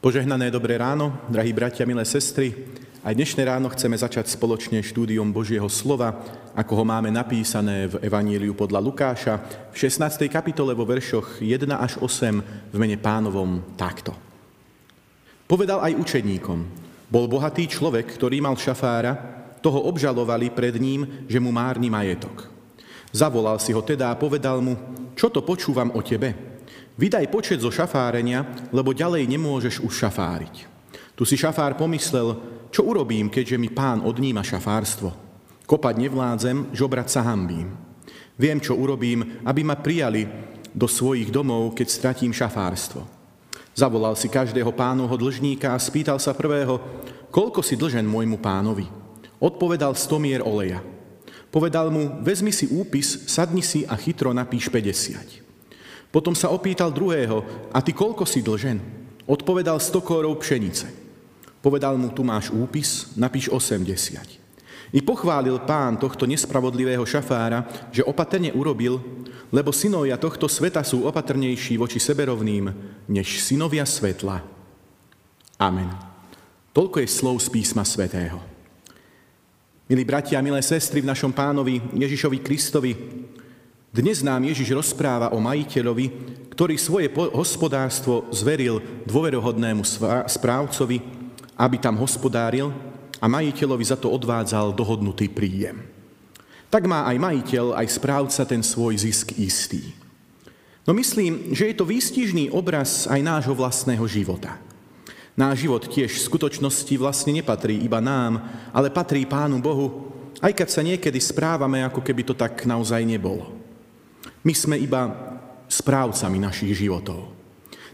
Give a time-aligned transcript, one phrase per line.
[0.00, 2.56] Požehnané dobré ráno, drahí bratia, milé sestry.
[3.04, 6.24] Aj dnešné ráno chceme začať spoločne štúdium Božieho slova,
[6.56, 9.34] ako ho máme napísané v Evaníliu podľa Lukáša
[9.68, 10.24] v 16.
[10.32, 14.16] kapitole vo veršoch 1 až 8 v mene pánovom takto.
[15.44, 16.64] Povedal aj učedníkom,
[17.12, 19.12] bol bohatý človek, ktorý mal šafára,
[19.60, 22.48] toho obžalovali pred ním, že mu márni majetok.
[23.12, 24.80] Zavolal si ho teda a povedal mu,
[25.12, 26.49] čo to počúvam o tebe?
[27.00, 28.44] Vydaj počet zo šafárenia,
[28.76, 30.68] lebo ďalej nemôžeš už šafáriť.
[31.16, 32.36] Tu si šafár pomyslel,
[32.68, 35.08] čo urobím, keďže mi pán odníma šafárstvo.
[35.64, 37.72] Kopať nevládzem, žobrať sa hambím.
[38.36, 40.28] Viem, čo urobím, aby ma prijali
[40.76, 43.08] do svojich domov, keď stratím šafárstvo.
[43.72, 46.76] Zavolal si každého pánovho dlžníka a spýtal sa prvého,
[47.32, 48.84] koľko si dlžen môjmu pánovi.
[49.40, 50.84] Odpovedal stomier oleja.
[51.48, 55.39] Povedal mu, vezmi si úpis, sadni si a chytro napíš 50.
[56.10, 58.82] Potom sa opýtal druhého, a ty koľko si dlžen?
[59.30, 60.90] Odpovedal 100 kórov pšenice.
[61.62, 64.40] Povedal mu, tu máš úpis, napíš 80.
[64.90, 67.62] I pochválil pán tohto nespravodlivého šafára,
[67.94, 68.98] že opatrne urobil,
[69.54, 72.74] lebo synovia tohto sveta sú opatrnejší voči seberovným,
[73.06, 74.42] než synovia svetla.
[75.62, 75.94] Amen.
[76.74, 78.42] Toľko je slov z písma svätého.
[79.86, 82.92] Milí bratia milé sestry, v našom pánovi Ježišovi Kristovi
[83.90, 86.06] dnes nám Ježiš rozpráva o majiteľovi,
[86.54, 89.82] ktorý svoje hospodárstvo zveril dôverohodnému
[90.30, 91.02] správcovi,
[91.58, 92.70] aby tam hospodáril
[93.18, 95.82] a majiteľovi za to odvádzal dohodnutý príjem.
[96.70, 99.90] Tak má aj majiteľ, aj správca ten svoj zisk istý.
[100.86, 104.54] No myslím, že je to výstižný obraz aj nášho vlastného života.
[105.34, 108.38] Náš život tiež v skutočnosti vlastne nepatrí iba nám,
[108.70, 113.59] ale patrí Pánu Bohu, aj keď sa niekedy správame, ako keby to tak naozaj nebolo.
[114.44, 115.08] My sme iba
[115.70, 117.30] správcami našich životov.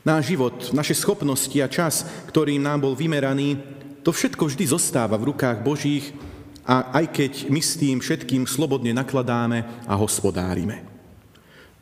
[0.06, 3.58] Náš život, naše schopnosti a čas, ktorým nám bol vymeraný,
[4.06, 6.14] to všetko vždy zostáva v rukách Božích
[6.62, 10.86] a aj keď my s tým všetkým slobodne nakladáme a hospodárime.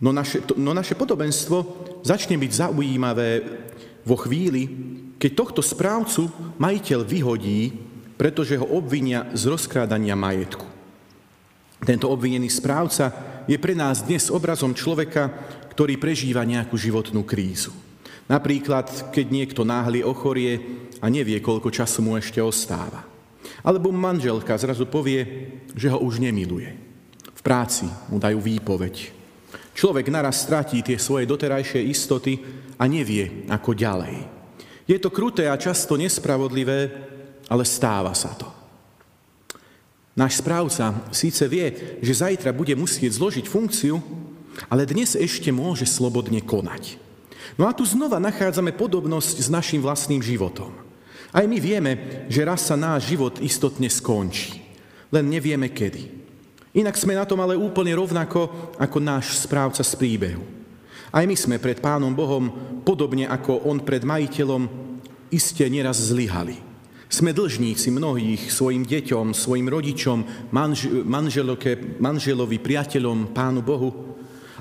[0.00, 1.56] No naše, to, no naše podobenstvo
[2.00, 3.31] začne byť zaujímavé
[4.04, 4.69] vo chvíli,
[5.21, 6.28] keď tohto správcu
[6.60, 7.72] majiteľ vyhodí,
[8.16, 10.65] pretože ho obvinia z rozkrádania majetku.
[11.84, 13.12] Tento obvinený správca
[13.44, 15.28] je pre nás dnes obrazom človeka,
[15.75, 17.75] ktorý prežíva nejakú životnú krízu.
[18.25, 20.62] Napríklad, keď niekto náhli ochorie
[21.03, 23.04] a nevie, koľko času mu ešte ostáva.
[23.60, 26.72] Alebo manželka zrazu povie, že ho už nemiluje.
[27.34, 29.12] V práci mu dajú výpoveď.
[29.75, 32.41] Človek naraz stratí tie svoje doterajšie istoty
[32.78, 34.16] a nevie, ako ďalej.
[34.87, 36.93] Je to kruté a často nespravodlivé,
[37.50, 38.53] ale stáva sa to.
[40.14, 43.98] Náš správca síce vie, že zajtra bude musieť zložiť funkciu,
[44.70, 47.02] ale dnes ešte môže slobodne konať.
[47.58, 50.70] No a tu znova nachádzame podobnosť s našim vlastným životom.
[51.34, 54.62] Aj my vieme, že raz sa náš život istotne skončí,
[55.10, 56.06] len nevieme kedy.
[56.78, 60.42] Inak sme na tom ale úplne rovnako ako náš správca z príbehu.
[61.14, 62.50] Aj my sme pred Pánom Bohom,
[62.86, 64.66] podobne ako On pred majiteľom,
[65.30, 66.73] iste neraz zlyhali.
[67.09, 73.91] Sme dlžníci mnohých svojim deťom, svojim rodičom, manž, manželoke, manželovi, priateľom, Pánu Bohu.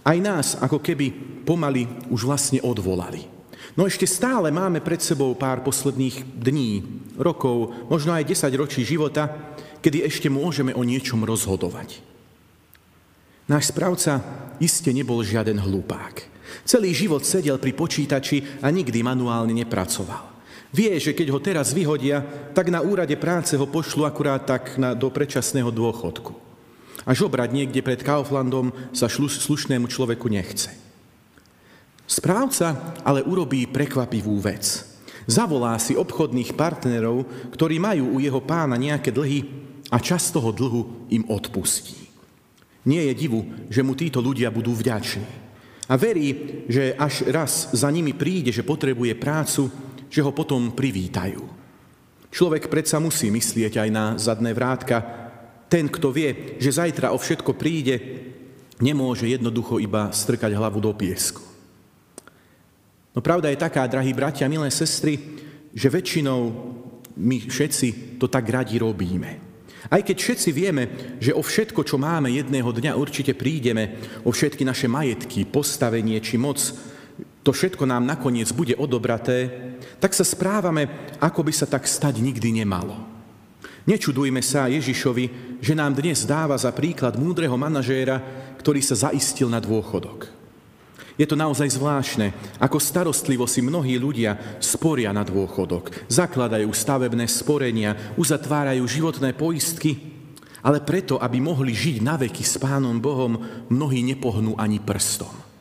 [0.03, 1.09] Aj nás ako keby
[1.47, 3.25] pomaly už vlastne odvolali.
[3.73, 6.85] No ešte stále máme pred sebou pár posledných dní,
[7.17, 12.03] rokov, možno aj 10 ročí života, kedy ešte môžeme o niečom rozhodovať.
[13.49, 14.23] Náš správca
[14.61, 16.31] iste nebol žiaden hlupák.
[16.63, 20.32] Celý život sedel pri počítači a nikdy manuálne nepracoval.
[20.73, 22.25] Vie, že keď ho teraz vyhodia,
[22.57, 26.33] tak na úrade práce ho pošlu akurát tak na, do predčasného dôchodku.
[27.05, 30.73] A žobrať niekde pred Kauflandom sa šlu, slušnému človeku nechce.
[32.09, 34.81] Správca ale urobí prekvapivú vec.
[35.29, 37.23] Zavolá si obchodných partnerov,
[37.53, 39.45] ktorí majú u jeho pána nejaké dlhy
[39.93, 42.09] a čas toho dlhu im odpustí.
[42.83, 45.45] Nie je divu, že mu títo ľudia budú vďační.
[45.87, 49.67] A verí, že až raz za nimi príde, že potrebuje prácu,
[50.13, 51.41] že ho potom privítajú.
[52.29, 55.01] Človek predsa musí myslieť aj na zadné vrátka.
[55.65, 57.97] Ten, kto vie, že zajtra o všetko príde,
[58.77, 61.41] nemôže jednoducho iba strkať hlavu do piesku.
[63.13, 65.17] No pravda je taká, drahí bratia, milé sestry,
[65.73, 66.41] že väčšinou
[67.17, 69.41] my všetci to tak radi robíme.
[69.89, 70.83] Aj keď všetci vieme,
[71.21, 76.39] že o všetko, čo máme jedného dňa, určite prídeme, o všetky naše majetky, postavenie či
[76.39, 76.57] moc,
[77.43, 79.51] to všetko nám nakoniec bude odobraté,
[79.99, 80.87] tak sa správame,
[81.19, 82.95] ako by sa tak stať nikdy nemalo.
[83.83, 88.23] Nečudujme sa Ježišovi, že nám dnes dáva za príklad múdreho manažéra,
[88.63, 90.31] ktorý sa zaistil na dôchodok.
[91.19, 98.15] Je to naozaj zvláštne, ako starostlivo si mnohí ľudia sporia na dôchodok, zakladajú stavebné sporenia,
[98.17, 99.99] uzatvárajú životné poistky,
[100.63, 103.35] ale preto, aby mohli žiť na veky s Pánom Bohom,
[103.67, 105.52] mnohí nepohnú ani prstom.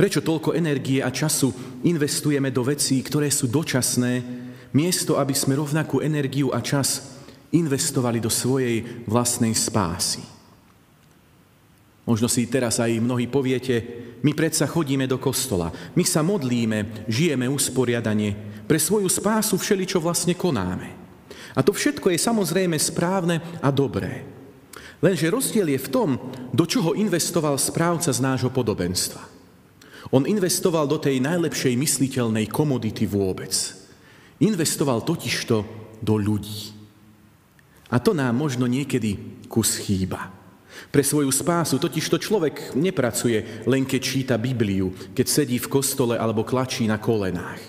[0.00, 1.52] Prečo toľko energie a času
[1.84, 4.24] investujeme do vecí, ktoré sú dočasné,
[4.72, 7.20] miesto, aby sme rovnakú energiu a čas
[7.52, 10.24] investovali do svojej vlastnej spásy?
[12.08, 13.76] Možno si teraz aj mnohí poviete,
[14.24, 20.32] my predsa chodíme do kostola, my sa modlíme, žijeme usporiadanie, pre svoju spásu všeličo vlastne
[20.32, 20.96] konáme.
[21.52, 24.24] A to všetko je samozrejme správne a dobré.
[25.04, 26.16] Lenže rozdiel je v tom,
[26.56, 29.39] do čoho investoval správca z nášho podobenstva.
[30.08, 33.52] On investoval do tej najlepšej mysliteľnej komodity vôbec.
[34.40, 35.56] Investoval totižto
[36.00, 36.72] do ľudí.
[37.92, 40.32] A to nám možno niekedy kus chýba.
[40.88, 46.16] Pre svoju spásu totiž to človek nepracuje len keď číta Bibliu, keď sedí v kostole
[46.16, 47.60] alebo klačí na kolenách.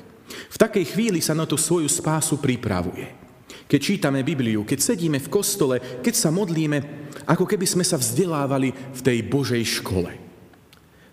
[0.47, 3.19] V takej chvíli sa na tú svoju spásu pripravuje.
[3.67, 6.79] Keď čítame Bibliu, keď sedíme v kostole, keď sa modlíme,
[7.27, 10.30] ako keby sme sa vzdelávali v tej Božej škole.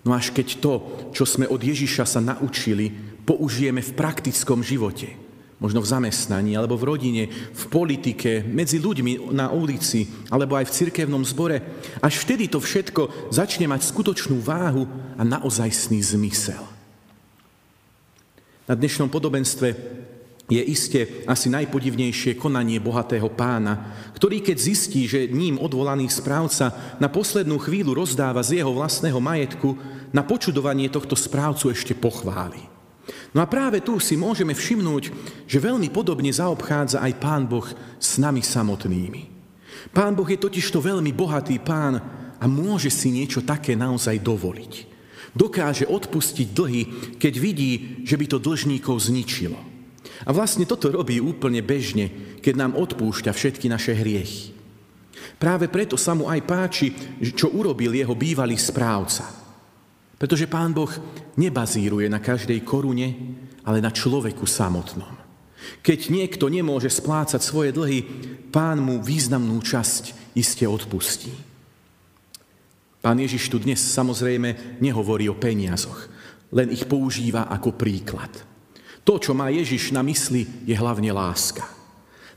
[0.06, 0.72] No až keď to,
[1.10, 2.90] čo sme od Ježiša sa naučili,
[3.26, 5.14] použijeme v praktickom živote–
[5.58, 10.74] možno v zamestnaní, alebo v rodine, v politike, medzi ľuďmi na ulici, alebo aj v
[10.74, 11.58] cirkevnom zbore.
[11.98, 14.86] Až vtedy to všetko začne mať skutočnú váhu
[15.18, 16.62] a naozajstný zmysel.
[18.70, 19.74] Na dnešnom podobenstve
[20.48, 27.12] je iste asi najpodivnejšie konanie bohatého pána, ktorý keď zistí, že ním odvolaný správca na
[27.12, 29.76] poslednú chvíľu rozdáva z jeho vlastného majetku,
[30.08, 32.64] na počudovanie tohto správcu ešte pochváli.
[33.36, 35.12] No a práve tu si môžeme všimnúť,
[35.44, 37.68] že veľmi podobne zaobchádza aj Pán Boh
[38.00, 39.28] s nami samotnými.
[39.92, 42.00] Pán Boh je totižto veľmi bohatý pán
[42.40, 44.72] a môže si niečo také naozaj dovoliť.
[45.36, 46.82] Dokáže odpustiť dlhy,
[47.20, 49.60] keď vidí, že by to dlžníkov zničilo.
[50.26, 54.56] A vlastne toto robí úplne bežne, keď nám odpúšťa všetky naše hriechy.
[55.38, 56.90] Práve preto sa mu aj páči,
[57.36, 59.26] čo urobil jeho bývalý správca–
[60.18, 60.90] pretože Pán Boh
[61.38, 65.14] nebazíruje na každej korune, ale na človeku samotnom.
[65.86, 68.02] Keď niekto nemôže splácať svoje dlhy,
[68.50, 71.30] Pán mu významnú časť iste odpustí.
[72.98, 76.10] Pán Ježiš tu dnes samozrejme nehovorí o peniazoch,
[76.50, 78.34] len ich používa ako príklad.
[79.08, 81.64] To, čo má Ježiš na mysli, je hlavne láska.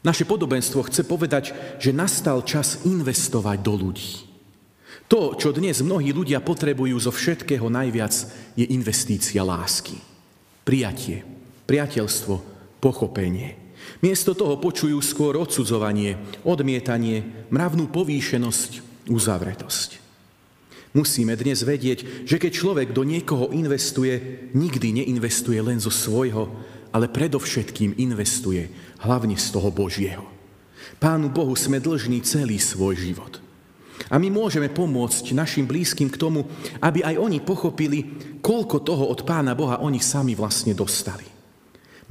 [0.08, 1.52] Naše podobenstvo chce povedať,
[1.84, 4.32] že nastal čas investovať do ľudí.
[5.12, 8.16] To, čo dnes mnohí ľudia potrebujú zo všetkého najviac,
[8.56, 10.00] je investícia lásky.
[10.64, 11.28] Prijatie,
[11.68, 12.40] priateľstvo,
[12.80, 13.60] pochopenie.
[14.00, 16.16] Miesto toho počujú skôr odsudzovanie,
[16.48, 20.01] odmietanie, mravnú povýšenosť, uzavretosť.
[20.92, 26.52] Musíme dnes vedieť, že keď človek do niekoho investuje, nikdy neinvestuje len zo svojho,
[26.92, 28.68] ale predovšetkým investuje
[29.00, 30.28] hlavne z toho Božieho.
[31.00, 33.40] Pánu Bohu sme dlžní celý svoj život.
[34.12, 36.44] A my môžeme pomôcť našim blízkym k tomu,
[36.84, 38.12] aby aj oni pochopili,
[38.44, 41.24] koľko toho od Pána Boha oni sami vlastne dostali.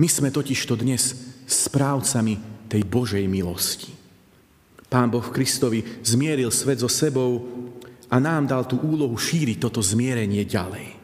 [0.01, 1.13] My sme totiž to dnes
[1.45, 3.93] správcami tej Božej milosti.
[4.89, 7.60] Pán Boh Kristovi zmieril svet so sebou
[8.11, 10.99] a nám dal tú úlohu šíriť toto zmierenie ďalej.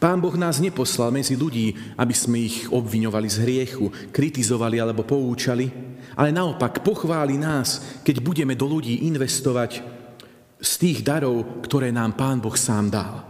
[0.00, 5.68] Pán Boh nás neposlal medzi ľudí, aby sme ich obviňovali z hriechu, kritizovali alebo poučali,
[6.16, 9.84] ale naopak pochváli nás, keď budeme do ľudí investovať
[10.56, 13.20] z tých darov, ktoré nám Pán Boh sám dal.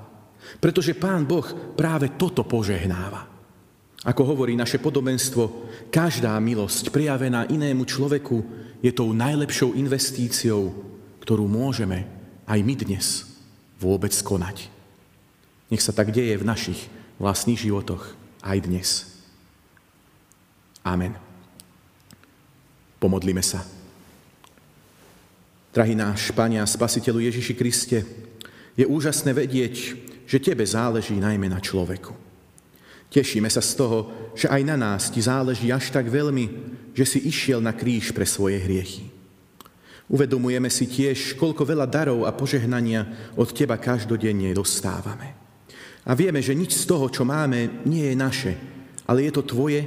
[0.62, 3.26] Pretože Pán Boh práve toto požehnáva.
[4.04, 8.37] Ako hovorí naše podobenstvo, každá milosť prijavená inému človeku
[8.78, 10.71] je tou najlepšou investíciou,
[11.25, 12.13] ktorú môžeme
[12.45, 13.25] aj my dnes
[13.81, 14.69] vôbec konať.
[15.73, 16.87] Nech sa tak deje v našich
[17.17, 18.13] vlastných životoch
[18.45, 18.89] aj dnes.
[20.85, 21.17] Amen.
[23.01, 23.65] Pomodlíme sa.
[25.75, 27.99] Drahý náš Pane a Spasiteľu Ježiši Kriste,
[28.75, 29.75] je úžasné vedieť,
[30.27, 32.15] že Tebe záleží najmä na človeku.
[33.11, 33.99] Tešíme sa z toho,
[34.35, 36.51] že aj na nás Ti záleží až tak veľmi,
[36.95, 39.13] že si išiel na kríž pre svoje hriechy.
[40.05, 45.33] Uvedomujeme si tiež, koľko veľa darov a požehnania od Teba každodenne dostávame.
[46.05, 48.53] A vieme, že nič z toho, čo máme, nie je naše,
[49.09, 49.81] ale je to Tvoje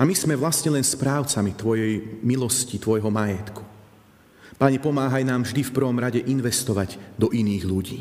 [0.00, 3.60] a my sme vlastne len správcami Tvojej milosti, Tvojho majetku.
[4.56, 8.00] Pane, pomáhaj nám vždy v prvom rade investovať do iných ľudí.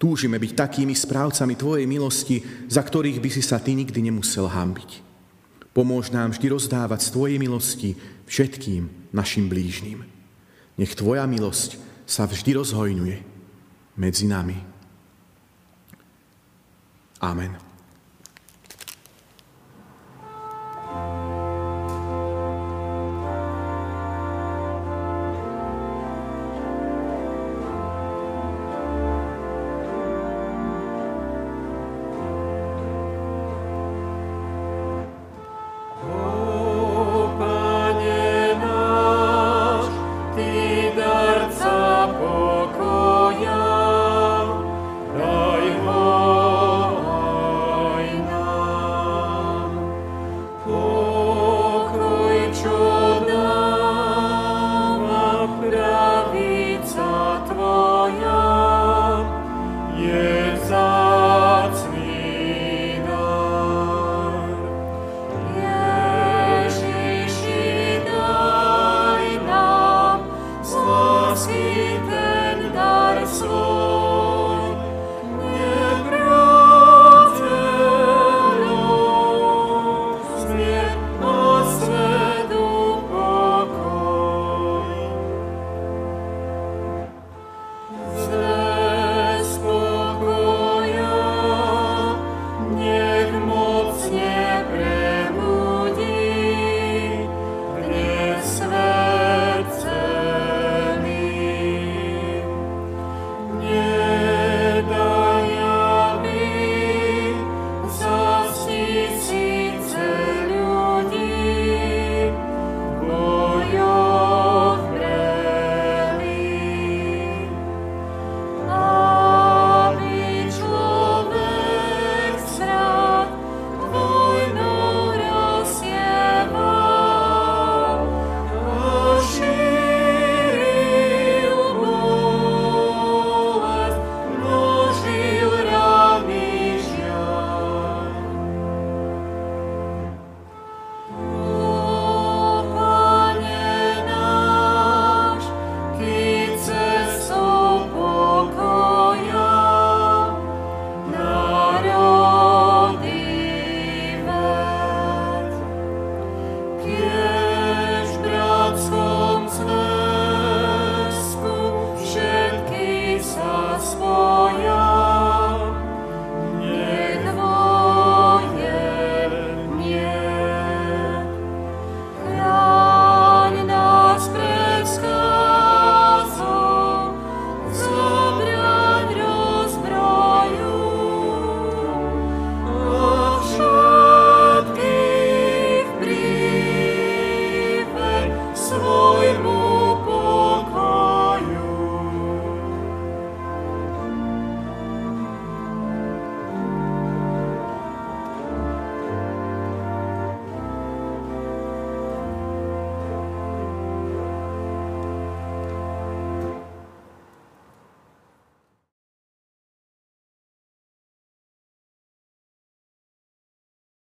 [0.00, 2.40] Túžime byť takými správcami Tvojej milosti,
[2.72, 5.04] za ktorých by si sa Ty nikdy nemusel hambiť.
[5.76, 7.90] Pomôž nám vždy rozdávať z Tvojej milosti
[8.24, 10.19] všetkým našim blížnym.
[10.80, 11.76] Nech Tvoja milosť
[12.08, 13.16] sa vždy rozhojňuje
[14.00, 14.56] medzi nami.
[17.20, 17.69] Amen.